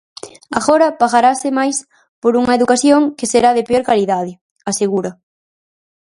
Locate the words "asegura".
4.71-5.11